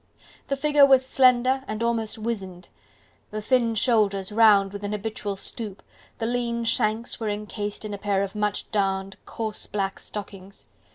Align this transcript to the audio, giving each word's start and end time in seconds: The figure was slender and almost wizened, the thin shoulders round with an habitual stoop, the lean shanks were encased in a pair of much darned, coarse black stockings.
The 0.47 0.55
figure 0.57 0.83
was 0.83 1.05
slender 1.05 1.63
and 1.67 1.83
almost 1.83 2.17
wizened, 2.17 2.69
the 3.29 3.39
thin 3.39 3.75
shoulders 3.75 4.31
round 4.31 4.73
with 4.73 4.81
an 4.83 4.93
habitual 4.93 5.35
stoop, 5.35 5.83
the 6.17 6.25
lean 6.25 6.63
shanks 6.63 7.19
were 7.19 7.29
encased 7.29 7.85
in 7.85 7.93
a 7.93 7.99
pair 7.99 8.23
of 8.23 8.33
much 8.33 8.71
darned, 8.71 9.17
coarse 9.27 9.67
black 9.67 9.99
stockings. 9.99 10.65